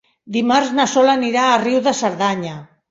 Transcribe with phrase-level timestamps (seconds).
[0.37, 2.61] Dimarts na Sol anirà a Riu de Cerdanya.